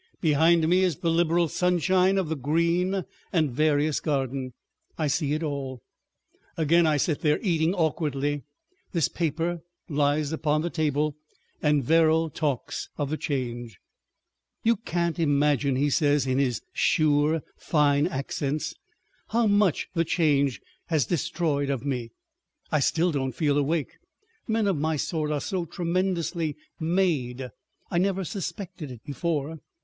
[0.19, 4.53] Behind me is the liberal sunshine of the green and various garden.
[4.97, 5.83] I see it all.
[6.57, 8.41] Again I sit there, eating awkwardly,
[8.93, 11.15] this paper lies upon the table
[11.61, 13.77] and Verrall talks of the Change.
[14.63, 18.73] "You can't imagine," he says in his sure, fine accents,
[19.27, 22.09] "how much the Change has destroyed of me.
[22.71, 23.99] I still don't feel awake.
[24.47, 27.51] Men of my sort are so tremendously made;
[27.91, 29.59] I never suspected it before."